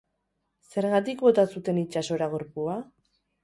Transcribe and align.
Zergatik 0.75 1.21
bota 1.27 1.47
zuten 1.57 1.79
itsasora 1.85 2.33
gorpua? 2.35 2.83